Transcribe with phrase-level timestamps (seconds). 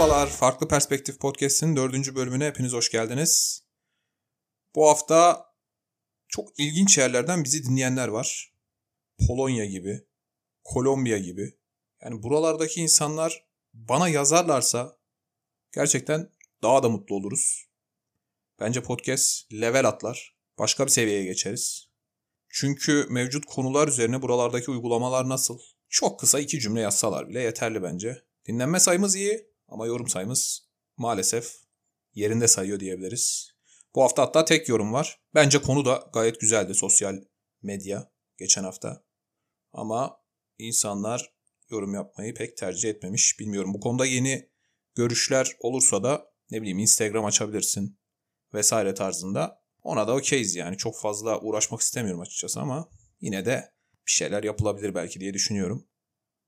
[0.00, 3.64] Merhabalar, Farklı Perspektif Podcast'in dördüncü bölümüne hepiniz hoş geldiniz.
[4.74, 5.46] Bu hafta
[6.28, 8.52] çok ilginç yerlerden bizi dinleyenler var.
[9.26, 10.06] Polonya gibi,
[10.64, 11.58] Kolombiya gibi.
[12.02, 14.98] Yani buralardaki insanlar bana yazarlarsa
[15.74, 16.30] gerçekten
[16.62, 17.68] daha da mutlu oluruz.
[18.60, 20.36] Bence podcast level atlar.
[20.58, 21.88] Başka bir seviyeye geçeriz.
[22.48, 25.58] Çünkü mevcut konular üzerine buralardaki uygulamalar nasıl?
[25.88, 28.22] Çok kısa iki cümle yazsalar bile yeterli bence.
[28.46, 31.54] Dinlenme sayımız iyi ama yorum sayımız maalesef
[32.14, 33.50] yerinde sayıyor diyebiliriz.
[33.94, 35.20] Bu hafta hatta tek yorum var.
[35.34, 37.16] Bence konu da gayet güzeldi sosyal
[37.62, 39.04] medya geçen hafta.
[39.72, 40.20] Ama
[40.58, 41.34] insanlar
[41.70, 43.36] yorum yapmayı pek tercih etmemiş.
[43.40, 44.50] Bilmiyorum bu konuda yeni
[44.94, 47.98] görüşler olursa da ne bileyim Instagram açabilirsin
[48.54, 49.60] vesaire tarzında.
[49.82, 52.88] Ona da okeyiz yani çok fazla uğraşmak istemiyorum açıkçası ama
[53.20, 53.74] yine de
[54.06, 55.88] bir şeyler yapılabilir belki diye düşünüyorum.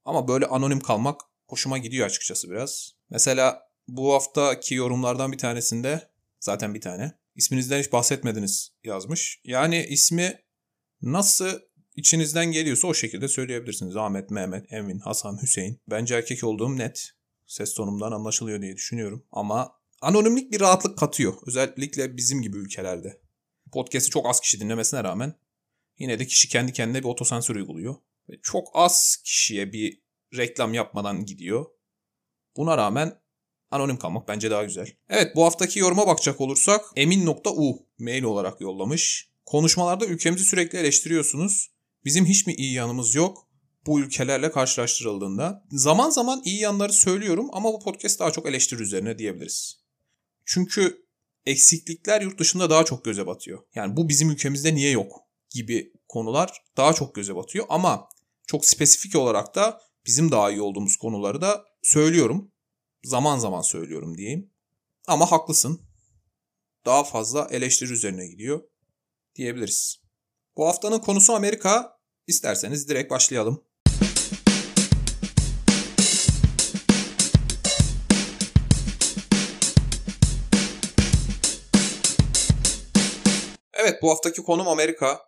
[0.04, 2.92] Ama böyle anonim kalmak hoşuma gidiyor açıkçası biraz.
[3.12, 6.08] Mesela bu haftaki yorumlardan bir tanesinde
[6.40, 9.40] zaten bir tane isminizden hiç bahsetmediniz yazmış.
[9.44, 10.40] Yani ismi
[11.02, 11.60] nasıl
[11.96, 13.96] içinizden geliyorsa o şekilde söyleyebilirsiniz.
[13.96, 15.80] Ahmet, Mehmet, Emin, Hasan, Hüseyin.
[15.90, 17.10] Bence erkek olduğum net.
[17.46, 19.26] Ses tonumdan anlaşılıyor diye düşünüyorum.
[19.32, 21.34] Ama anonimlik bir rahatlık katıyor.
[21.46, 23.20] Özellikle bizim gibi ülkelerde.
[23.72, 25.34] Podcast'i çok az kişi dinlemesine rağmen
[25.98, 27.94] yine de kişi kendi kendine bir otosansür uyguluyor.
[28.28, 30.02] Ve çok az kişiye bir
[30.36, 31.66] reklam yapmadan gidiyor.
[32.56, 33.18] Buna rağmen
[33.70, 34.88] anonim kalmak bence daha güzel.
[35.08, 39.28] Evet bu haftaki yoruma bakacak olursak emin.u mail olarak yollamış.
[39.46, 41.70] Konuşmalarda ülkemizi sürekli eleştiriyorsunuz.
[42.04, 43.48] Bizim hiç mi iyi yanımız yok?
[43.86, 45.64] Bu ülkelerle karşılaştırıldığında.
[45.70, 49.82] Zaman zaman iyi yanları söylüyorum ama bu podcast daha çok eleştiri üzerine diyebiliriz.
[50.44, 51.06] Çünkü
[51.46, 53.58] eksiklikler yurt dışında daha çok göze batıyor.
[53.74, 58.08] Yani bu bizim ülkemizde niye yok gibi konular daha çok göze batıyor ama
[58.46, 62.52] çok spesifik olarak da bizim daha iyi olduğumuz konuları da söylüyorum.
[63.04, 64.50] Zaman zaman söylüyorum diyeyim.
[65.06, 65.80] Ama haklısın.
[66.86, 68.62] Daha fazla eleştiri üzerine gidiyor
[69.34, 70.02] diyebiliriz.
[70.56, 71.98] Bu haftanın konusu Amerika.
[72.26, 73.64] İsterseniz direkt başlayalım.
[83.74, 85.20] Evet bu haftaki konum Amerika.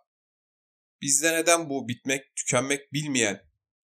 [1.01, 3.41] Bizde neden bu bitmek, tükenmek bilmeyen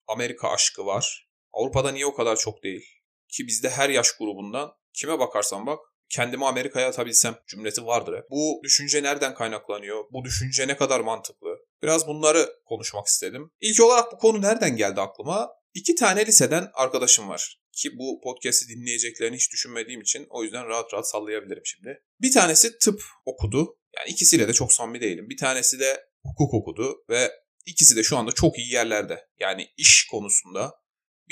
[0.08, 1.31] Amerika aşkı var?
[1.52, 2.84] Avrupa'da niye o kadar çok değil?
[3.28, 8.30] Ki bizde her yaş grubundan kime bakarsan bak kendimi Amerika'ya atabilsem cümlesi vardır hep.
[8.30, 10.04] Bu düşünce nereden kaynaklanıyor?
[10.12, 11.48] Bu düşünce ne kadar mantıklı?
[11.82, 13.50] Biraz bunları konuşmak istedim.
[13.60, 15.50] İlk olarak bu konu nereden geldi aklıma?
[15.74, 17.58] İki tane liseden arkadaşım var.
[17.72, 22.02] Ki bu podcast'i dinleyeceklerini hiç düşünmediğim için o yüzden rahat rahat sallayabilirim şimdi.
[22.20, 23.78] Bir tanesi tıp okudu.
[23.96, 25.28] Yani ikisiyle de çok samimi değilim.
[25.30, 27.32] Bir tanesi de hukuk okudu ve
[27.66, 29.26] ikisi de şu anda çok iyi yerlerde.
[29.40, 30.81] Yani iş konusunda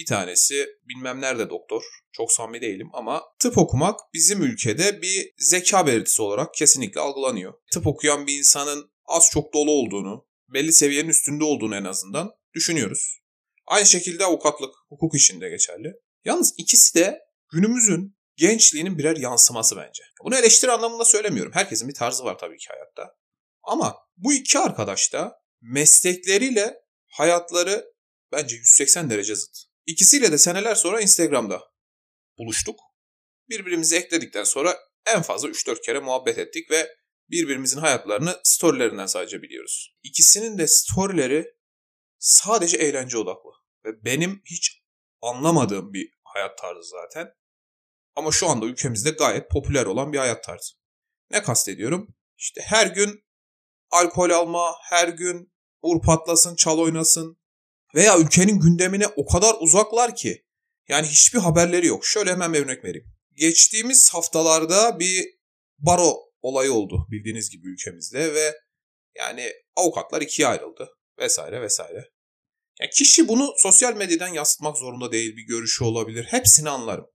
[0.00, 1.82] bir tanesi bilmem nerede doktor.
[2.12, 7.54] Çok samimi değilim ama tıp okumak bizim ülkede bir zeka belirtisi olarak kesinlikle algılanıyor.
[7.72, 13.20] Tıp okuyan bir insanın az çok dolu olduğunu, belli seviyenin üstünde olduğunu en azından düşünüyoruz.
[13.66, 15.92] Aynı şekilde avukatlık, hukuk işinde geçerli.
[16.24, 17.18] Yalnız ikisi de
[17.52, 20.02] günümüzün gençliğinin birer yansıması bence.
[20.24, 21.52] Bunu eleştiri anlamında söylemiyorum.
[21.54, 23.14] Herkesin bir tarzı var tabii ki hayatta.
[23.62, 26.74] Ama bu iki arkadaş da meslekleriyle
[27.08, 27.84] hayatları
[28.32, 29.69] bence 180 derece zıt.
[29.86, 31.62] İkisiyle de seneler sonra Instagram'da
[32.38, 32.80] buluştuk.
[33.48, 34.76] Birbirimizi ekledikten sonra
[35.06, 36.88] en fazla 3-4 kere muhabbet ettik ve
[37.30, 39.96] birbirimizin hayatlarını storylerinden sadece biliyoruz.
[40.02, 41.46] İkisinin de storyleri
[42.18, 43.50] sadece eğlence odaklı.
[43.84, 44.82] Ve benim hiç
[45.22, 47.34] anlamadığım bir hayat tarzı zaten.
[48.14, 50.72] Ama şu anda ülkemizde gayet popüler olan bir hayat tarzı.
[51.30, 52.14] Ne kastediyorum?
[52.38, 53.24] İşte her gün
[53.90, 55.52] alkol alma, her gün
[55.84, 57.39] vur patlasın, çal oynasın,
[57.94, 60.44] veya ülkenin gündemine o kadar uzaklar ki
[60.88, 62.06] yani hiçbir haberleri yok.
[62.06, 63.12] Şöyle hemen bir örnek vereyim.
[63.32, 65.26] Geçtiğimiz haftalarda bir
[65.78, 68.54] baro olayı oldu bildiğiniz gibi ülkemizde ve
[69.18, 72.10] yani avukatlar ikiye ayrıldı vesaire vesaire.
[72.80, 76.24] Yani kişi bunu sosyal medyadan yansıtmak zorunda değil bir görüşü olabilir.
[76.24, 77.06] Hepsini anlarım.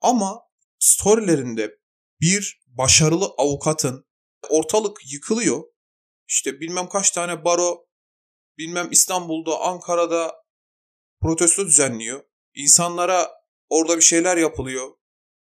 [0.00, 0.40] Ama
[0.78, 1.78] storylerinde
[2.20, 4.06] bir başarılı avukatın
[4.50, 5.62] ortalık yıkılıyor.
[6.28, 7.86] İşte bilmem kaç tane baro
[8.58, 10.34] bilmem İstanbul'da, Ankara'da
[11.20, 12.24] protesto düzenliyor.
[12.54, 13.30] İnsanlara
[13.68, 14.90] orada bir şeyler yapılıyor.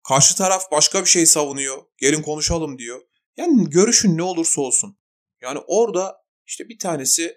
[0.07, 1.83] Karşı taraf başka bir şey savunuyor.
[1.97, 3.01] Gelin konuşalım diyor.
[3.37, 4.99] Yani görüşün ne olursa olsun.
[5.41, 6.17] Yani orada
[6.47, 7.35] işte bir tanesi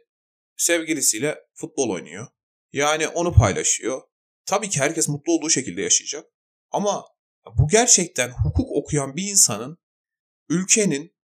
[0.56, 2.26] sevgilisiyle futbol oynuyor.
[2.73, 4.02] Yani onu paylaşıyor.
[4.47, 6.26] Tabii ki herkes mutlu olduğu şekilde yaşayacak.
[6.70, 7.05] Ama
[7.59, 9.79] bu gerçekten hukuk okuyan bir insanın
[10.49, 11.17] ülkenin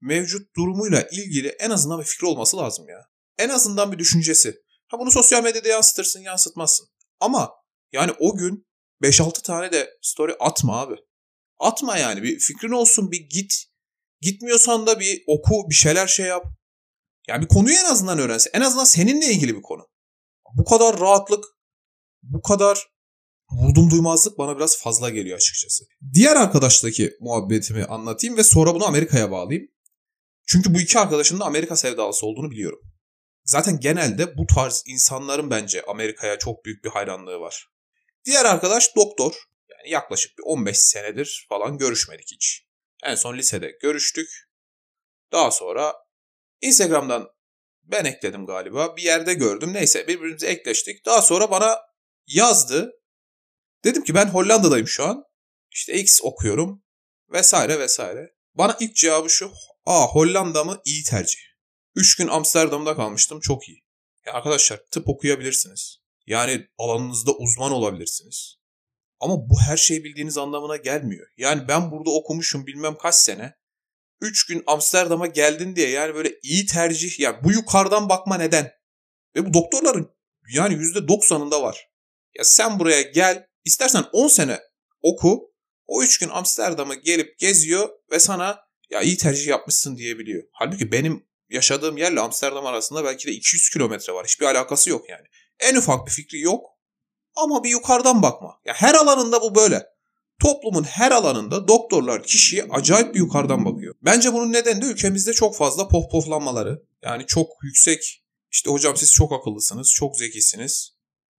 [0.00, 3.13] mevcut durumuyla ilgili en azından bir fikri olması lazım ya.
[3.38, 4.54] En azından bir düşüncesi.
[4.88, 6.88] Ha bunu sosyal medyada yansıtırsın yansıtmazsın.
[7.20, 7.50] Ama
[7.92, 8.66] yani o gün
[9.02, 10.94] 5-6 tane de story atma abi.
[11.58, 13.52] Atma yani bir fikrin olsun bir git.
[14.20, 16.44] Gitmiyorsan da bir oku bir şeyler şey yap.
[17.28, 18.50] Yani bir konuyu en azından öğrensin.
[18.54, 19.88] En azından seninle ilgili bir konu.
[20.54, 21.44] Bu kadar rahatlık,
[22.22, 22.86] bu kadar
[23.52, 25.84] vurdum duymazlık bana biraz fazla geliyor açıkçası.
[26.14, 29.68] Diğer arkadaştaki muhabbetimi anlatayım ve sonra bunu Amerika'ya bağlayayım.
[30.46, 32.80] Çünkü bu iki arkadaşın da Amerika sevdalısı olduğunu biliyorum.
[33.44, 37.68] Zaten genelde bu tarz insanların bence Amerika'ya çok büyük bir hayranlığı var.
[38.24, 39.34] Diğer arkadaş doktor.
[39.70, 42.66] Yani yaklaşık bir 15 senedir falan görüşmedik hiç.
[43.02, 44.28] En son lisede görüştük.
[45.32, 45.94] Daha sonra
[46.60, 47.28] Instagram'dan
[47.82, 48.96] ben ekledim galiba.
[48.96, 49.72] Bir yerde gördüm.
[49.72, 51.06] Neyse birbirimize ekleştik.
[51.06, 51.78] Daha sonra bana
[52.26, 52.92] yazdı.
[53.84, 55.24] Dedim ki ben Hollanda'dayım şu an.
[55.70, 56.82] İşte X okuyorum.
[57.28, 58.34] Vesaire vesaire.
[58.54, 59.52] Bana ilk cevabı şu.
[59.86, 60.80] Aa Hollanda mı?
[60.84, 61.53] İyi tercih.
[61.94, 63.40] 3 gün Amsterdam'da kalmıştım.
[63.40, 63.84] Çok iyi.
[64.26, 65.98] Ya arkadaşlar tıp okuyabilirsiniz.
[66.26, 68.56] Yani alanınızda uzman olabilirsiniz.
[69.20, 71.26] Ama bu her şeyi bildiğiniz anlamına gelmiyor.
[71.36, 73.54] Yani ben burada okumuşum bilmem kaç sene.
[74.20, 78.72] 3 gün Amsterdam'a geldin diye yani böyle iyi tercih yani bu yukarıdan bakma neden?
[79.36, 80.16] Ve bu doktorların
[80.52, 81.90] yani %90'ında var.
[82.38, 84.60] Ya sen buraya gel istersen 10 sene
[85.02, 85.54] oku
[85.86, 90.44] o 3 gün Amsterdam'a gelip geziyor ve sana ya iyi tercih yapmışsın diyebiliyor.
[90.52, 94.26] Halbuki benim yaşadığım yerle Amsterdam arasında belki de 200 kilometre var.
[94.26, 95.26] Hiçbir alakası yok yani.
[95.60, 96.66] En ufak bir fikri yok
[97.36, 98.60] ama bir yukarıdan bakma.
[98.64, 99.86] Ya her alanında bu böyle.
[100.42, 103.94] Toplumun her alanında doktorlar kişiye acayip bir yukarıdan bakıyor.
[104.02, 106.82] Bence bunun nedeni de ülkemizde çok fazla pohpohlanmaları.
[107.02, 110.94] Yani çok yüksek işte hocam siz çok akıllısınız, çok zekisiniz.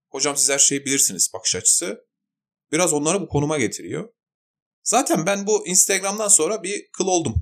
[0.08, 2.06] Hocam siz her şeyi bilirsiniz bakış açısı.
[2.72, 4.08] Biraz onları bu konuma getiriyor.
[4.84, 7.34] Zaten ben bu Instagram'dan sonra bir kıl oldum.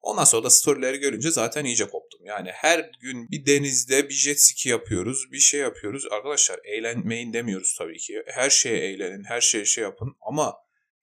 [0.00, 2.24] Ondan sonra da storyleri görünce zaten iyice koptum.
[2.24, 6.06] Yani her gün bir denizde bir jet ski yapıyoruz, bir şey yapıyoruz.
[6.10, 8.22] Arkadaşlar eğlenmeyin demiyoruz tabii ki.
[8.26, 10.16] Her şeye eğlenin, her şeye şey yapın.
[10.20, 10.54] Ama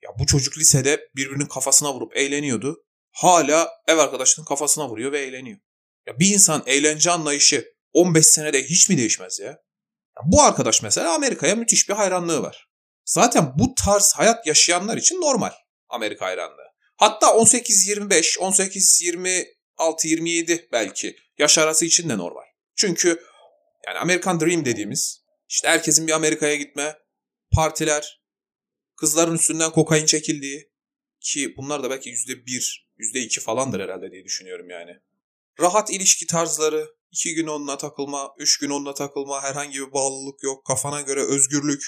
[0.03, 2.83] ya bu çocuk lisede birbirinin kafasına vurup eğleniyordu.
[3.11, 5.59] Hala ev arkadaşının kafasına vuruyor ve eğleniyor.
[6.07, 9.47] Ya bir insan eğlence anlayışı 15 senede hiç mi değişmez ya?
[9.47, 12.67] ya bu arkadaş mesela Amerika'ya müthiş bir hayranlığı var.
[13.05, 15.51] Zaten bu tarz hayat yaşayanlar için normal
[15.89, 16.66] Amerika hayranlığı.
[16.97, 18.37] Hatta 18-25,
[19.77, 22.43] 18-26-27 belki yaş arası için de normal.
[22.75, 23.23] Çünkü
[23.87, 26.97] yani American Dream dediğimiz işte herkesin bir Amerika'ya gitme,
[27.51, 28.21] partiler,
[28.95, 30.71] kızların üstünden kokain çekildiği
[31.19, 34.91] ki bunlar da belki yüzde bir, yüzde iki falandır herhalde diye düşünüyorum yani.
[35.59, 40.65] Rahat ilişki tarzları, iki gün onunla takılma, üç gün onunla takılma, herhangi bir bağlılık yok,
[40.65, 41.83] kafana göre özgürlük,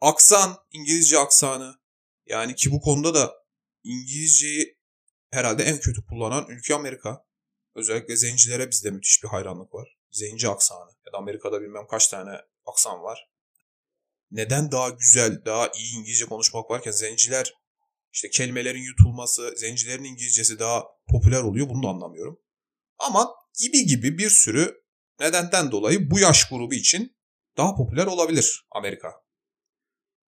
[0.00, 1.74] aksan, İngilizce aksanı.
[2.26, 3.43] Yani ki bu konuda da
[3.84, 4.78] İngilizceyi
[5.30, 7.26] herhalde en kötü kullanan ülke Amerika.
[7.74, 9.98] Özellikle zencilere bizde müthiş bir hayranlık var.
[10.10, 10.90] Zenci aksanı.
[11.06, 13.30] Ya da Amerika'da bilmem kaç tane aksan var.
[14.30, 17.54] Neden daha güzel, daha iyi İngilizce konuşmak varken zenciler
[18.12, 22.40] işte kelimelerin yutulması, zencilerin İngilizcesi daha popüler oluyor bunu da anlamıyorum.
[22.98, 24.84] Ama gibi gibi bir sürü
[25.20, 27.16] nedenden dolayı bu yaş grubu için
[27.56, 29.12] daha popüler olabilir Amerika.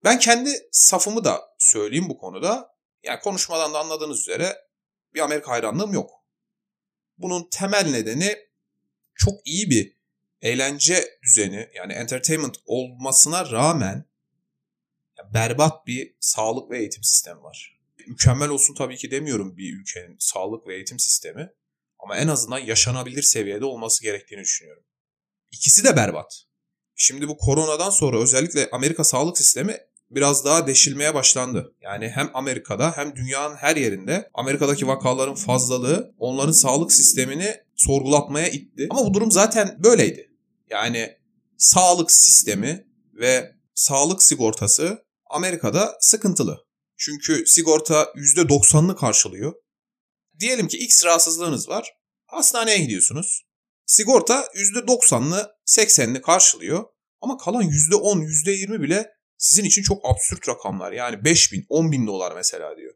[0.03, 2.76] Ben kendi safımı da söyleyeyim bu konuda.
[3.03, 4.57] Yani konuşmadan da anladığınız üzere
[5.13, 6.11] bir Amerika hayranlığım yok.
[7.17, 8.37] Bunun temel nedeni
[9.15, 9.97] çok iyi bir
[10.41, 14.05] eğlence düzeni yani entertainment olmasına rağmen
[15.33, 17.77] berbat bir sağlık ve eğitim sistemi var.
[18.07, 21.49] Mükemmel olsun tabii ki demiyorum bir ülkenin sağlık ve eğitim sistemi
[21.99, 24.83] ama en azından yaşanabilir seviyede olması gerektiğini düşünüyorum.
[25.51, 26.43] İkisi de berbat.
[26.95, 31.75] Şimdi bu koronadan sonra özellikle Amerika sağlık sistemi biraz daha deşilmeye başlandı.
[31.81, 38.87] Yani hem Amerika'da hem dünyanın her yerinde Amerika'daki vakaların fazlalığı onların sağlık sistemini sorgulatmaya itti.
[38.89, 40.31] Ama bu durum zaten böyleydi.
[40.69, 41.17] Yani
[41.57, 46.67] sağlık sistemi ve sağlık sigortası Amerika'da sıkıntılı.
[46.97, 49.53] Çünkü sigorta %90'ını karşılıyor.
[50.39, 51.93] Diyelim ki X rahatsızlığınız var.
[52.25, 53.43] Hastaneye gidiyorsunuz.
[53.85, 56.83] Sigorta %90'ını 80'ini karşılıyor.
[57.21, 60.91] Ama kalan %10, %20 bile sizin için çok absürt rakamlar.
[60.91, 62.93] Yani 5 bin, 10 bin dolar mesela diyor.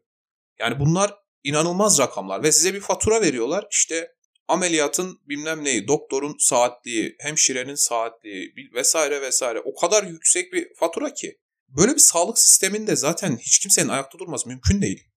[0.58, 3.66] Yani bunlar inanılmaz rakamlar ve size bir fatura veriyorlar.
[3.70, 4.12] İşte
[4.48, 9.60] ameliyatın bilmem neyi, doktorun saatliği, hemşirenin saatliği vesaire vesaire.
[9.64, 11.38] O kadar yüksek bir fatura ki.
[11.68, 15.08] Böyle bir sağlık sisteminde zaten hiç kimsenin ayakta durması mümkün değil.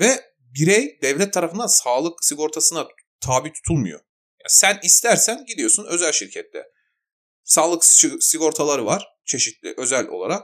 [0.00, 2.88] Ve birey devlet tarafından sağlık sigortasına
[3.20, 4.00] tabi tutulmuyor.
[4.40, 6.62] Ya sen istersen gidiyorsun özel şirkette.
[7.44, 7.84] Sağlık
[8.20, 10.42] sigortaları var çeşitli özel olarak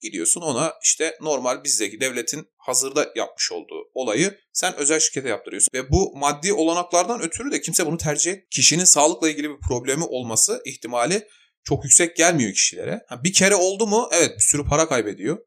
[0.00, 5.68] gidiyorsun ona işte normal bizdeki devletin hazırda yapmış olduğu olayı sen özel şirkete yaptırıyorsun.
[5.74, 8.50] Ve bu maddi olanaklardan ötürü de kimse bunu tercih et.
[8.50, 11.28] Kişinin sağlıkla ilgili bir problemi olması ihtimali
[11.64, 13.00] çok yüksek gelmiyor kişilere.
[13.24, 15.38] Bir kere oldu mu evet bir sürü para kaybediyor.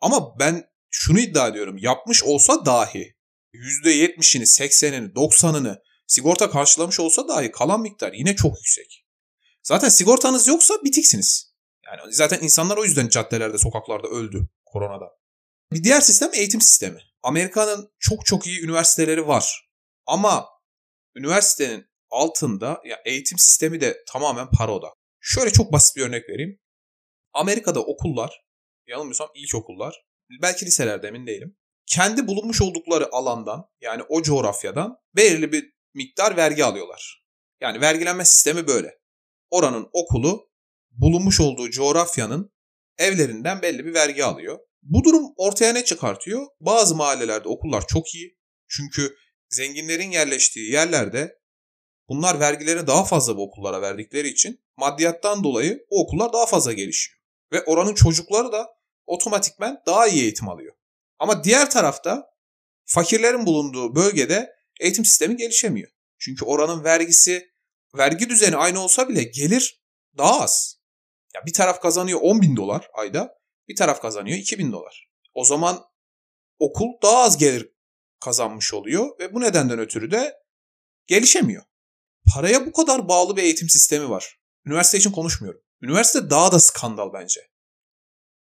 [0.00, 1.76] Ama ben şunu iddia ediyorum.
[1.78, 3.14] Yapmış olsa dahi
[3.84, 9.04] %70'ini, 80'ini, 90'ını sigorta karşılamış olsa dahi kalan miktar yine çok yüksek.
[9.62, 11.47] Zaten sigortanız yoksa bitiksiniz.
[11.90, 15.18] Yani zaten insanlar o yüzden caddelerde, sokaklarda öldü koronada.
[15.72, 17.00] Bir diğer sistem eğitim sistemi.
[17.22, 19.70] Amerika'nın çok çok iyi üniversiteleri var.
[20.06, 20.46] Ama
[21.16, 24.88] üniversitenin altında ya eğitim sistemi de tamamen paroda.
[25.20, 26.60] Şöyle çok basit bir örnek vereyim.
[27.32, 28.44] Amerika'da okullar,
[28.86, 30.04] yanılmıyorsam ilkokullar,
[30.42, 31.56] belki liselerde emin değilim.
[31.86, 37.24] Kendi bulunmuş oldukları alandan yani o coğrafyadan belirli bir miktar vergi alıyorlar.
[37.60, 38.98] Yani vergilenme sistemi böyle.
[39.50, 40.47] Oranın okulu
[40.98, 42.52] bulunmuş olduğu coğrafyanın
[42.98, 44.58] evlerinden belli bir vergi alıyor.
[44.82, 46.46] Bu durum ortaya ne çıkartıyor?
[46.60, 48.38] Bazı mahallelerde okullar çok iyi.
[48.68, 49.16] Çünkü
[49.48, 51.38] zenginlerin yerleştiği yerlerde
[52.08, 57.18] bunlar vergilerini daha fazla bu okullara verdikleri için maddiyattan dolayı o okullar daha fazla gelişiyor.
[57.52, 58.68] Ve oranın çocukları da
[59.06, 60.74] otomatikmen daha iyi eğitim alıyor.
[61.18, 62.30] Ama diğer tarafta
[62.84, 65.90] fakirlerin bulunduğu bölgede eğitim sistemi gelişemiyor.
[66.18, 67.50] Çünkü oranın vergisi,
[67.98, 69.82] vergi düzeni aynı olsa bile gelir
[70.18, 70.77] daha az.
[71.38, 75.08] Ya bir taraf kazanıyor 10 bin dolar ayda, bir taraf kazanıyor 2 bin dolar.
[75.34, 75.84] O zaman
[76.58, 77.72] okul daha az gelir
[78.20, 80.34] kazanmış oluyor ve bu nedenden ötürü de
[81.06, 81.64] gelişemiyor.
[82.34, 84.38] Paraya bu kadar bağlı bir eğitim sistemi var.
[84.66, 85.60] Üniversite için konuşmuyorum.
[85.82, 87.40] Üniversite daha da skandal bence.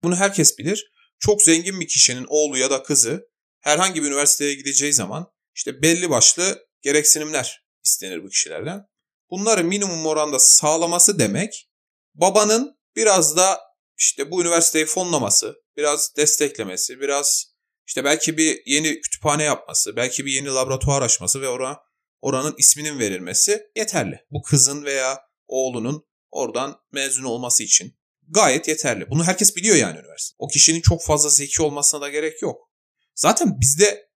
[0.04, 0.92] Bunu herkes bilir.
[1.20, 6.10] Çok zengin bir kişinin oğlu ya da kızı herhangi bir üniversiteye gideceği zaman işte belli
[6.10, 8.86] başlı gereksinimler istenir bu kişilerden.
[9.30, 11.70] Bunları minimum oranda sağlaması demek
[12.14, 13.60] babanın biraz da
[13.98, 17.46] işte bu üniversiteyi fonlaması, biraz desteklemesi, biraz
[17.88, 21.80] işte belki bir yeni kütüphane yapması, belki bir yeni laboratuvar açması ve oraya
[22.22, 24.20] oranın isminin verilmesi yeterli.
[24.32, 27.98] Bu kızın veya oğlunun oradan mezun olması için
[28.30, 29.10] gayet yeterli.
[29.10, 30.36] Bunu herkes biliyor yani üniversite.
[30.38, 32.70] O kişinin çok fazla zeki olmasına da gerek yok.
[33.16, 34.10] Zaten bizde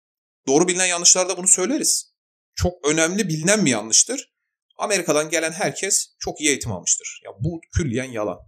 [0.47, 2.15] doğru bilinen yanlışlarda bunu söyleriz.
[2.55, 4.34] Çok önemli bilinen bir yanlıştır.
[4.77, 7.21] Amerika'dan gelen herkes çok iyi eğitim almıştır.
[7.25, 8.39] Ya bu külliyen yalan.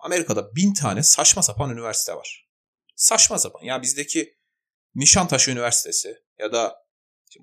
[0.00, 2.48] Amerika'da bin tane saçma sapan üniversite var.
[2.96, 3.64] Saçma sapan.
[3.64, 4.38] Ya bizdeki
[4.94, 6.76] Nişantaşı Üniversitesi ya da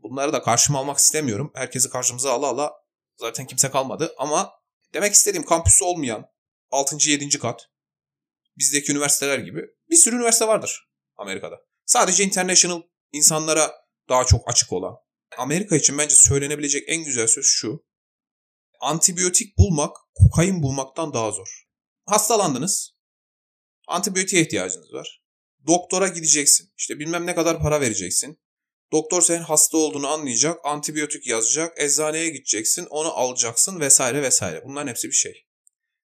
[0.04, 1.52] bunları da karşıma almak istemiyorum.
[1.56, 2.74] Herkesi karşımıza ala ala
[3.18, 4.52] zaten kimse kalmadı ama
[4.94, 6.26] demek istediğim kampüsü olmayan
[6.72, 7.10] 6.
[7.10, 7.40] 7.
[7.40, 7.70] kat
[8.58, 11.56] bizdeki üniversiteler gibi bir sürü üniversite vardır Amerika'da.
[11.86, 13.72] Sadece international insanlara
[14.10, 14.96] daha çok açık olan.
[15.38, 17.86] Amerika için bence söylenebilecek en güzel söz şu.
[18.82, 21.68] Antibiyotik bulmak kokain bulmaktan daha zor.
[22.06, 22.96] Hastalandınız.
[23.88, 25.24] Antibiyotiğe ihtiyacınız var.
[25.68, 26.74] Doktora gideceksin.
[26.78, 28.42] İşte bilmem ne kadar para vereceksin.
[28.92, 34.62] Doktor senin hasta olduğunu anlayacak, antibiyotik yazacak, eczaneye gideceksin, onu alacaksın vesaire vesaire.
[34.66, 35.48] Bunların hepsi bir şey.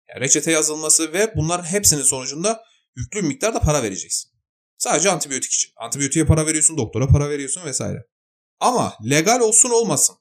[0.08, 2.64] Yani reçete yazılması ve bunların hepsinin sonucunda
[2.96, 4.32] yüklü bir miktarda para vereceksin.
[4.78, 5.72] Sadece antibiyotik için.
[5.76, 8.06] Antibiyotiğe para veriyorsun, doktora para veriyorsun vesaire.
[8.60, 10.16] Ama legal olsun olmasın.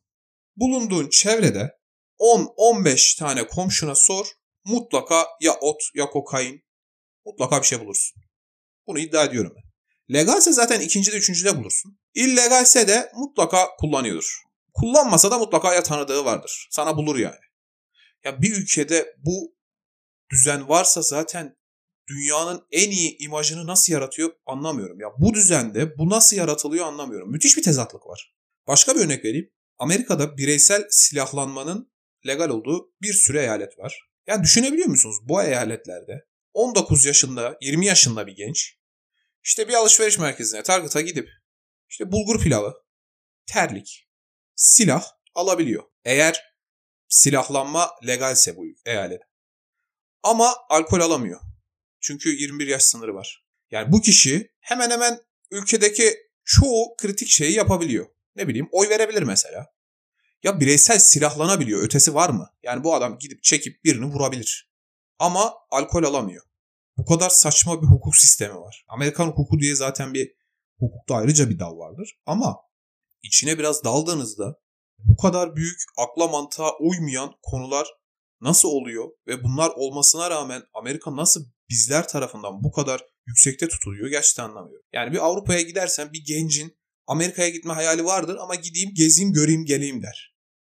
[0.55, 1.71] Bulunduğun çevrede
[2.19, 4.27] 10-15 tane komşuna sor.
[4.65, 6.65] Mutlaka ya ot ya kokain
[7.25, 8.21] mutlaka bir şey bulursun.
[8.87, 9.65] Bunu iddia ediyorum ben.
[10.13, 11.99] Legalse zaten ikincide üçüncüde bulursun.
[12.13, 14.41] İllegalse de mutlaka kullanıyordur.
[14.73, 16.67] Kullanmasa da mutlaka ya tanıdığı vardır.
[16.71, 17.39] Sana bulur yani.
[18.23, 19.55] Ya bir ülkede bu
[20.31, 21.57] düzen varsa zaten
[22.07, 24.99] dünyanın en iyi imajını nasıl yaratıyor anlamıyorum.
[24.99, 27.31] Ya bu düzende bu nasıl yaratılıyor anlamıyorum.
[27.31, 28.35] Müthiş bir tezatlık var.
[28.67, 29.51] Başka bir örnek vereyim.
[29.77, 31.91] Amerika'da bireysel silahlanmanın
[32.27, 34.09] legal olduğu bir sürü eyalet var.
[34.27, 38.75] Yani düşünebiliyor musunuz bu eyaletlerde 19 yaşında 20 yaşında bir genç
[39.43, 41.29] işte bir alışveriş merkezine Target'a gidip
[41.89, 42.73] işte bulgur pilavı,
[43.47, 44.07] terlik,
[44.55, 45.05] silah
[45.35, 45.83] alabiliyor.
[46.05, 46.55] Eğer
[47.07, 49.21] silahlanma legalse bu eyalet.
[50.23, 51.39] Ama alkol alamıyor.
[52.01, 53.45] Çünkü 21 yaş sınırı var.
[53.71, 55.19] Yani bu kişi hemen hemen
[55.51, 58.07] ülkedeki çoğu kritik şeyi yapabiliyor.
[58.35, 59.74] Ne bileyim oy verebilir mesela.
[60.45, 61.83] Ya bireysel silahlanabiliyor.
[61.83, 62.49] Ötesi var mı?
[62.63, 64.71] Yani bu adam gidip çekip birini vurabilir.
[65.19, 66.43] Ama alkol alamıyor.
[66.97, 68.85] Bu kadar saçma bir hukuk sistemi var.
[68.87, 70.31] Amerikan hukuku diye zaten bir
[70.79, 72.19] hukukta ayrıca bir dal vardır.
[72.25, 72.57] Ama
[73.23, 74.59] içine biraz daldığınızda
[74.99, 77.87] bu kadar büyük akla mantığa uymayan konular
[78.41, 84.43] nasıl oluyor ve bunlar olmasına rağmen Amerika nasıl bizler tarafından bu kadar yüksekte tutuluyor gerçekten
[84.43, 84.85] anlamıyorum.
[84.93, 90.03] Yani bir Avrupa'ya gidersen bir gencin Amerika'ya gitme hayali vardır ama gideyim gezeyim göreyim geleyim
[90.03, 90.34] der.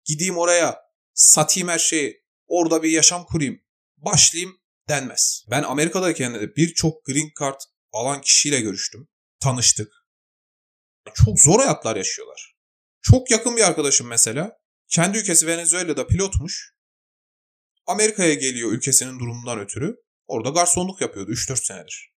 [0.07, 0.79] Gideyim oraya
[1.15, 3.61] satayım her şeyi orada bir yaşam kurayım
[3.97, 5.45] başlayayım denmez.
[5.51, 7.61] Ben Amerika'dayken de birçok green card
[7.93, 9.09] alan kişiyle görüştüm.
[9.41, 9.93] Tanıştık.
[11.15, 12.57] Çok zor hayatlar yaşıyorlar.
[13.03, 14.59] Çok yakın bir arkadaşım mesela.
[14.89, 16.75] Kendi ülkesi Venezuela'da pilotmuş.
[17.87, 19.97] Amerika'ya geliyor ülkesinin durumundan ötürü.
[20.27, 22.13] Orada garsonluk yapıyordu 3-4 senedir.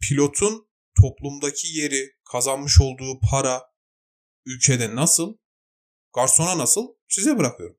[0.00, 0.68] Pilotun
[1.00, 3.62] toplumdaki yeri, kazanmış olduğu para
[4.46, 5.36] ülkede nasıl,
[6.14, 7.78] garsona nasıl size bırakıyorum.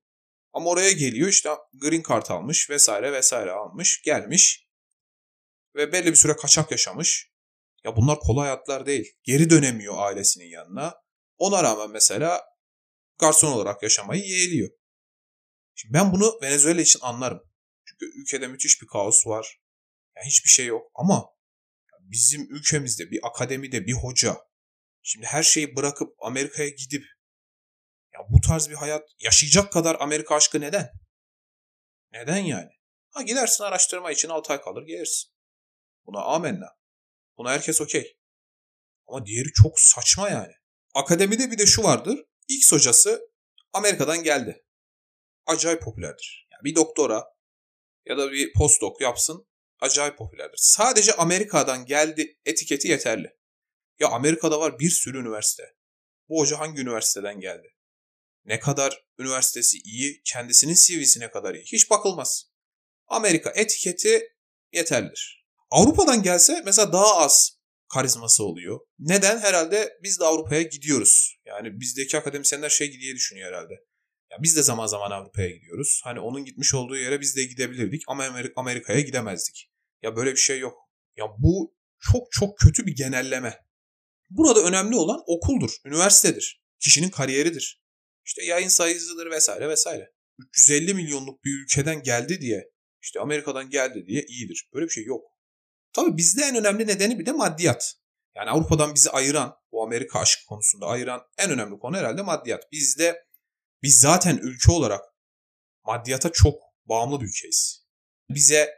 [0.53, 4.67] Ama oraya geliyor işte green card almış vesaire vesaire almış gelmiş
[5.75, 7.33] ve belli bir süre kaçak yaşamış.
[7.83, 9.13] Ya bunlar kolay hayatlar değil.
[9.23, 10.95] Geri dönemiyor ailesinin yanına.
[11.37, 12.41] Ona rağmen mesela
[13.19, 14.69] garson olarak yaşamayı yeğliyor.
[15.75, 17.41] Şimdi ben bunu Venezuela için anlarım.
[17.85, 19.61] Çünkü ülkede müthiş bir kaos var.
[20.15, 21.25] Yani hiçbir şey yok ama
[21.99, 24.37] bizim ülkemizde bir akademide bir hoca
[25.03, 27.03] şimdi her şeyi bırakıp Amerika'ya gidip
[28.29, 30.91] bu tarz bir hayat yaşayacak kadar Amerika aşkı neden?
[32.11, 32.71] Neden yani?
[33.09, 35.31] Ha gidersin araştırma için 6 ay kalır gelirsin.
[36.05, 36.67] Buna amenna.
[37.37, 38.17] Buna herkes okey.
[39.07, 40.53] Ama diğeri çok saçma yani.
[40.93, 42.25] Akademide bir de şu vardır.
[42.47, 43.21] X hocası
[43.73, 44.65] Amerika'dan geldi.
[45.45, 46.47] Acayip popülerdir.
[46.51, 47.23] Yani bir doktora
[48.05, 49.47] ya da bir postdoc yapsın
[49.79, 50.57] acayip popülerdir.
[50.57, 53.37] Sadece Amerika'dan geldi etiketi yeterli.
[53.99, 55.75] Ya Amerika'da var bir sürü üniversite.
[56.29, 57.75] Bu hoca hangi üniversiteden geldi?
[58.45, 61.63] Ne kadar üniversitesi iyi, kendisinin CV'si ne kadar iyi.
[61.65, 62.45] Hiç bakılmaz.
[63.07, 64.21] Amerika etiketi
[64.73, 65.45] yeterlidir.
[65.71, 67.57] Avrupa'dan gelse mesela daha az
[67.93, 68.79] karizması oluyor.
[68.99, 69.39] Neden?
[69.39, 71.37] Herhalde biz de Avrupa'ya gidiyoruz.
[71.45, 73.73] Yani bizdeki akademisyenler şey diye düşünüyor herhalde.
[74.31, 76.01] Ya biz de zaman zaman Avrupa'ya gidiyoruz.
[76.03, 79.71] Hani onun gitmiş olduğu yere biz de gidebilirdik ama Amerika'ya gidemezdik.
[80.01, 80.77] Ya böyle bir şey yok.
[81.15, 83.59] Ya bu çok çok kötü bir genelleme.
[84.29, 87.82] Burada önemli olan okuldur, üniversitedir, kişinin kariyeridir.
[88.25, 90.13] İşte yayın sayısıdır vesaire vesaire.
[90.39, 92.69] 350 milyonluk bir ülkeden geldi diye,
[93.01, 94.69] işte Amerika'dan geldi diye iyidir.
[94.73, 95.21] Böyle bir şey yok.
[95.93, 97.95] Tabii bizde en önemli nedeni bir de maddiyat.
[98.35, 102.71] Yani Avrupa'dan bizi ayıran, bu Amerika aşkı konusunda ayıran en önemli konu herhalde maddiyat.
[102.71, 103.25] Bizde
[103.83, 105.01] biz zaten ülke olarak
[105.83, 107.85] maddiyata çok bağımlı bir ülkeyiz.
[108.29, 108.69] Bize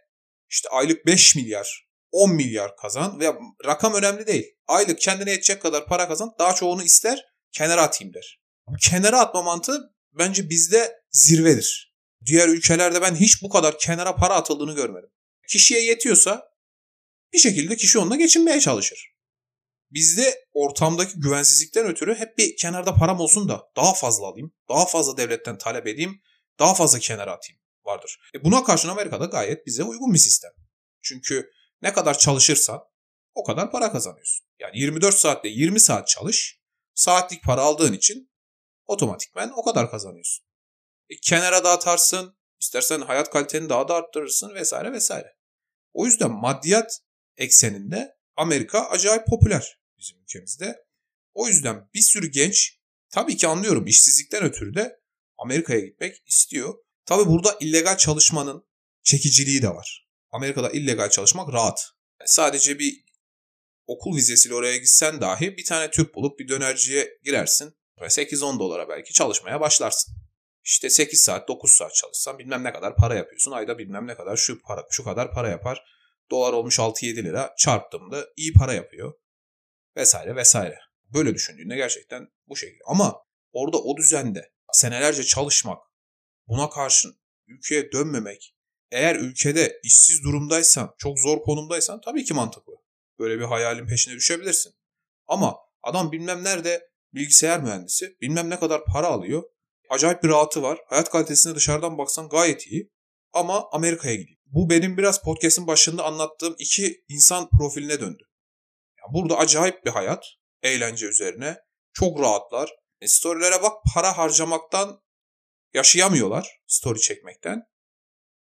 [0.50, 3.34] işte aylık 5 milyar, 10 milyar kazan ve
[3.66, 4.58] rakam önemli değil.
[4.68, 8.45] Aylık kendine yetecek kadar para kazan daha çoğunu ister kenara atayım der.
[8.82, 11.96] Kenara atma mantığı bence bizde zirvedir.
[12.26, 15.10] Diğer ülkelerde ben hiç bu kadar kenara para atıldığını görmedim.
[15.48, 16.50] Kişiye yetiyorsa
[17.34, 19.16] bir şekilde kişi onunla geçinmeye çalışır.
[19.92, 25.18] Bizde ortamdaki güvensizlikten ötürü hep bir kenarda param olsun da daha fazla alayım, daha fazla
[25.18, 26.22] devletten talep edeyim,
[26.60, 28.20] daha fazla kenara atayım vardır.
[28.36, 30.52] E buna karşın Amerika'da gayet bize uygun bir sistem.
[31.02, 31.50] Çünkü
[31.82, 32.80] ne kadar çalışırsan
[33.34, 34.46] o kadar para kazanıyorsun.
[34.60, 36.60] Yani 24 saatte 20 saat çalış,
[36.96, 38.32] saatlik para aldığın için
[38.88, 40.46] otomatikmen o kadar kazanıyorsun.
[41.10, 45.36] E, kenara dağıtarsın, istersen hayat kaliteni daha da arttırırsın vesaire vesaire.
[45.94, 47.02] O yüzden maddiyat
[47.38, 50.86] ekseninde Amerika acayip popüler bizim ülkemizde.
[51.34, 55.00] O yüzden bir sürü genç tabii ki anlıyorum işsizlikten ötürü de
[55.38, 56.74] Amerika'ya gitmek istiyor.
[57.06, 58.68] Tabii burada illegal çalışmanın
[59.04, 60.08] çekiciliği de var.
[60.32, 61.92] Amerika'da illegal çalışmak rahat.
[62.26, 63.06] sadece bir
[63.88, 69.14] okul vizesiyle oraya gitsen dahi bir tane Türk bulup bir dönerciye girersin 8-10 dolara belki
[69.14, 70.16] çalışmaya başlarsın.
[70.64, 73.52] İşte 8 saat 9 saat çalışsan bilmem ne kadar para yapıyorsun.
[73.52, 75.84] Ayda bilmem ne kadar şu para şu kadar para yapar.
[76.32, 79.14] Dolar olmuş 6-7 lira çarptığımda iyi para yapıyor.
[79.96, 80.80] Vesaire vesaire.
[81.14, 82.84] Böyle düşündüğünde gerçekten bu şekilde.
[82.86, 85.78] Ama orada o düzende senelerce çalışmak,
[86.48, 88.56] buna karşın ülkeye dönmemek,
[88.92, 92.74] eğer ülkede işsiz durumdaysan, çok zor konumdaysan tabii ki mantıklı.
[93.20, 94.74] Böyle bir hayalin peşine düşebilirsin.
[95.28, 99.44] Ama adam bilmem nerede bilgisayar mühendisi, bilmem ne kadar para alıyor.
[99.90, 100.80] Acayip bir rahatı var.
[100.88, 102.92] Hayat kalitesine dışarıdan baksan gayet iyi.
[103.34, 104.40] Ama Amerika'ya gidiyor.
[104.46, 108.24] Bu benim biraz podcast'in başında anlattığım iki insan profiline döndü.
[108.98, 110.26] Yani burada acayip bir hayat,
[110.64, 111.58] eğlence üzerine.
[111.94, 112.72] Çok rahatlar.
[113.02, 115.02] E, storylere bak para harcamaktan
[115.74, 117.64] yaşayamıyorlar story çekmekten.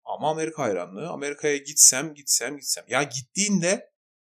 [0.05, 1.09] Ama Amerika hayranlığı.
[1.09, 2.85] Amerika'ya gitsem gitsem gitsem.
[2.87, 3.91] Ya gittiğinde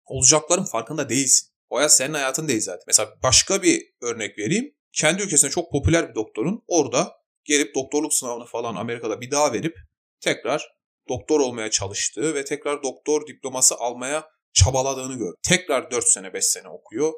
[0.05, 1.50] olacakların farkında değilsin.
[1.71, 2.83] O hayat senin hayatın değil zaten.
[2.87, 4.75] Mesela başka bir örnek vereyim.
[4.93, 7.11] Kendi ülkesinde çok popüler bir doktorun orada
[7.43, 9.77] gelip doktorluk sınavını falan Amerika'da bir daha verip
[10.19, 10.67] tekrar
[11.09, 15.33] doktor olmaya çalıştığı ve tekrar doktor diploması almaya çabaladığını gör.
[15.43, 17.13] Tekrar 4 sene 5 sene okuyor.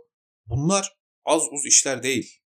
[0.46, 2.40] Bunlar az uz işler değil.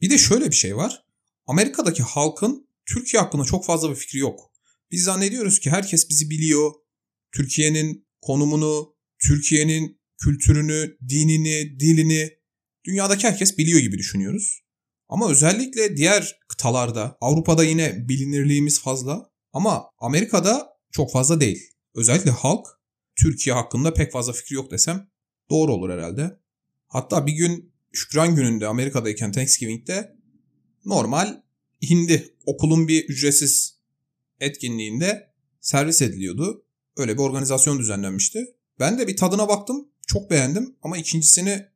[0.00, 1.04] Bir de şöyle bir şey var.
[1.46, 4.52] Amerika'daki halkın Türkiye hakkında çok fazla bir fikri yok.
[4.90, 6.72] Biz zannediyoruz ki herkes bizi biliyor.
[7.32, 12.30] Türkiye'nin konumunu, Türkiye'nin kültürünü, dinini, dilini
[12.84, 14.60] dünyadaki herkes biliyor gibi düşünüyoruz.
[15.08, 21.70] Ama özellikle diğer kıtalarda, Avrupa'da yine bilinirliğimiz fazla ama Amerika'da çok fazla değil.
[21.94, 22.66] Özellikle halk
[23.16, 25.10] Türkiye hakkında pek fazla fikri yok desem
[25.50, 26.40] doğru olur herhalde.
[26.88, 30.16] Hatta bir gün Şükran gününde Amerika'dayken Thanksgiving'de
[30.84, 31.42] normal
[31.90, 33.78] hindi okulun bir ücretsiz
[34.40, 36.64] etkinliğinde servis ediliyordu.
[36.96, 38.56] Öyle bir organizasyon düzenlenmişti.
[38.78, 39.88] Ben de bir tadına baktım.
[40.10, 41.66] Çok beğendim ama ikincisini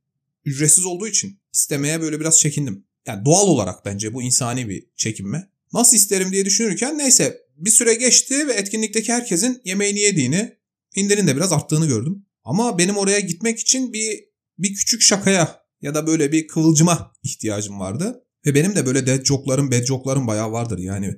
[0.44, 2.84] ücretsiz olduğu için istemeye böyle biraz çekindim.
[3.06, 5.48] Yani doğal olarak bence bu insani bir çekinme.
[5.72, 10.56] Nasıl isterim diye düşünürken neyse bir süre geçti ve etkinlikteki herkesin yemeğini yediğini,
[10.94, 12.26] indirin de biraz arttığını gördüm.
[12.44, 14.24] Ama benim oraya gitmek için bir
[14.58, 18.24] bir küçük şakaya ya da böyle bir kıvılcıma ihtiyacım vardı.
[18.46, 20.78] Ve benim de böyle dead joke'larım, bad joke'larım bayağı vardır.
[20.78, 21.10] Yani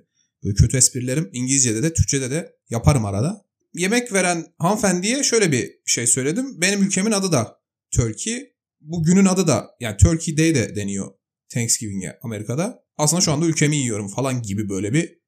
[0.45, 3.46] böyle kötü esprilerim İngilizce'de de Türkçe'de de yaparım arada.
[3.77, 6.61] Yemek veren hanımefendiye şöyle bir şey söyledim.
[6.61, 7.61] Benim ülkemin adı da
[7.91, 8.57] Turkey.
[8.81, 11.13] Bu günün adı da yani Turkey Day de deniyor
[11.49, 12.85] Thanksgiving'e Amerika'da.
[12.97, 15.19] Aslında şu anda ülkemi yiyorum falan gibi böyle bir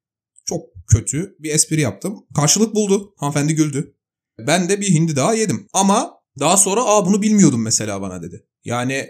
[0.45, 2.27] çok kötü bir espri yaptım.
[2.35, 3.13] Karşılık buldu.
[3.17, 3.95] Hanımefendi güldü.
[4.39, 5.67] Ben de bir hindi daha yedim.
[5.73, 8.47] Ama daha sonra aa bunu bilmiyordum mesela bana dedi.
[8.63, 9.09] Yani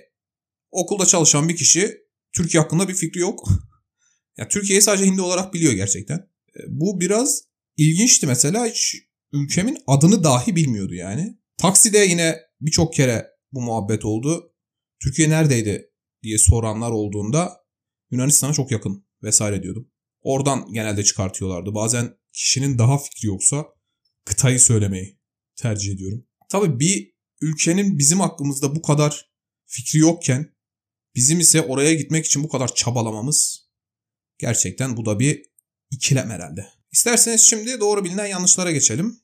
[0.71, 1.97] okulda çalışan bir kişi
[2.33, 3.49] Türkiye hakkında bir fikri yok.
[4.37, 6.17] ya Türkiye'yi sadece hindi olarak biliyor gerçekten.
[6.55, 7.43] E, bu biraz
[7.77, 8.65] ilginçti mesela.
[8.65, 11.39] Hiç ülkemin adını dahi bilmiyordu yani.
[11.57, 14.53] Takside yine birçok kere bu muhabbet oldu.
[15.03, 15.91] Türkiye neredeydi
[16.23, 17.57] diye soranlar olduğunda
[18.11, 19.91] Yunanistan'a çok yakın vesaire diyordum.
[20.21, 21.75] Oradan genelde çıkartıyorlardı.
[21.75, 23.65] Bazen kişinin daha fikri yoksa
[24.25, 25.19] kıtayı söylemeyi
[25.55, 26.27] tercih ediyorum.
[26.49, 29.31] Tabii bir ülkenin bizim hakkımızda bu kadar
[29.65, 30.55] fikri yokken
[31.15, 33.69] bizim ise oraya gitmek için bu kadar çabalamamız
[34.37, 35.45] gerçekten bu da bir
[35.91, 36.67] ikilem herhalde.
[36.91, 39.21] İsterseniz şimdi doğru bilinen yanlışlara geçelim.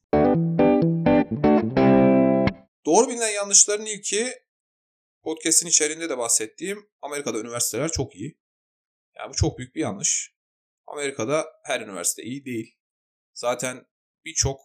[2.85, 4.33] Doğru bilinen yanlışların ilki
[5.23, 8.39] podcast'in içerisinde de bahsettiğim Amerika'da üniversiteler çok iyi.
[9.15, 10.35] Yani bu çok büyük bir yanlış.
[10.87, 12.77] Amerika'da her üniversite iyi değil.
[13.33, 13.85] Zaten
[14.25, 14.61] birçok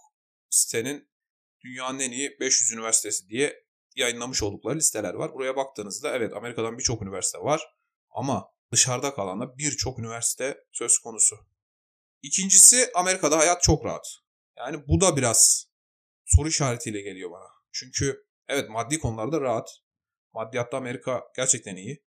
[0.50, 1.10] sitenin
[1.64, 3.64] dünyanın en iyi 500 üniversitesi diye
[3.96, 5.34] yayınlamış oldukları listeler var.
[5.34, 7.62] Buraya baktığınızda evet Amerika'dan birçok üniversite var
[8.10, 11.36] ama dışarıda kalan da birçok üniversite söz konusu.
[12.22, 14.06] İkincisi Amerika'da hayat çok rahat.
[14.58, 15.66] Yani bu da biraz
[16.26, 17.46] soru işaretiyle geliyor bana.
[17.72, 19.68] Çünkü evet maddi konularda rahat.
[20.32, 22.04] Maddiyatta Amerika gerçekten iyi.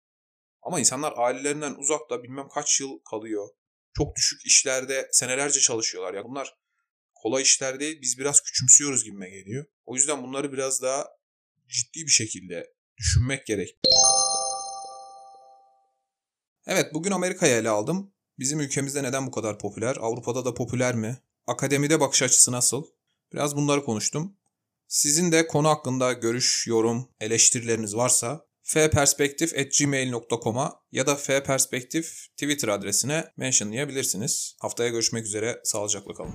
[0.63, 3.49] Ama insanlar ailelerinden uzakta bilmem kaç yıl kalıyor.
[3.97, 6.15] Çok düşük işlerde senelerce çalışıyorlar.
[6.15, 6.55] Ya bunlar
[7.15, 8.01] kolay işler değil.
[8.03, 9.65] Biz biraz küçümsüyoruz gibime geliyor.
[9.85, 11.09] O yüzden bunları biraz daha
[11.69, 13.79] ciddi bir şekilde düşünmek gerek.
[16.67, 18.12] Evet bugün Amerika'yı ele aldım.
[18.39, 19.97] Bizim ülkemizde neden bu kadar popüler?
[20.01, 21.19] Avrupa'da da popüler mi?
[21.47, 22.85] Akademide bakış açısı nasıl?
[23.33, 24.37] Biraz bunları konuştum.
[24.89, 34.57] Sizin de konu hakkında görüş, yorum, eleştirileriniz varsa fperspektif.gmail.com'a ya da fperspektif Twitter adresine mentionlayabilirsiniz.
[34.61, 35.61] Haftaya görüşmek üzere.
[35.65, 36.35] Sağlıcakla kalın.